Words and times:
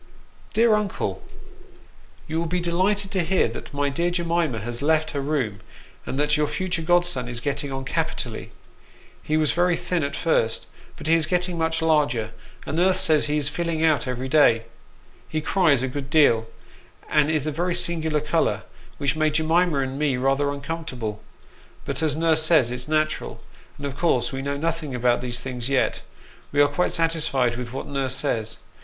"DEAR 0.55 0.73
UNOLE, 0.73 1.21
You 2.27 2.39
will 2.39 2.47
be 2.47 2.59
delighted 2.59 3.11
to 3.11 3.23
hear 3.23 3.47
that 3.49 3.71
my 3.71 3.87
dear 3.89 4.09
Jemima 4.09 4.57
has 4.61 4.81
left 4.81 5.11
her 5.11 5.21
room, 5.21 5.59
and 6.07 6.17
that 6.17 6.35
your 6.35 6.47
future 6.47 6.81
godson 6.81 7.27
is 7.27 7.39
getting 7.39 7.71
on 7.71 7.85
capitally. 7.85 8.51
He 9.21 9.37
was 9.37 9.51
very 9.51 9.77
thin 9.77 10.03
at 10.03 10.15
first, 10.15 10.65
but 10.95 11.05
he 11.05 11.13
is 11.13 11.27
getting 11.27 11.55
much 11.55 11.83
larger, 11.83 12.31
and 12.65 12.77
nurse 12.77 12.99
says 12.99 13.25
he 13.25 13.37
is 13.37 13.47
filling 13.47 13.83
out 13.83 14.07
every 14.07 14.27
day. 14.27 14.63
He 15.29 15.39
cries 15.39 15.83
a 15.83 15.87
good 15.87 16.09
deal, 16.09 16.47
and 17.07 17.29
is 17.29 17.45
a 17.45 17.51
very 17.51 17.75
singular 17.75 18.21
colour, 18.21 18.63
which 18.97 19.15
made 19.15 19.35
Jemima 19.35 19.81
and 19.81 19.99
me 19.99 20.17
rather 20.17 20.51
uncomfortable; 20.51 21.21
but 21.85 22.01
as 22.01 22.15
nurse 22.15 22.41
says 22.41 22.71
it's 22.71 22.87
natural, 22.87 23.39
and 23.77 23.85
as 23.85 23.91
of 23.93 23.99
course 23.99 24.31
we 24.31 24.41
know 24.41 24.57
nothing 24.57 24.95
about 24.95 25.21
these 25.21 25.41
things 25.41 25.69
yet, 25.69 26.01
we 26.51 26.59
are 26.59 26.67
quite 26.67 26.91
satisfied 26.91 27.55
with 27.55 27.71
what 27.71 27.85
nurse 27.85 28.15
says. 28.15 28.57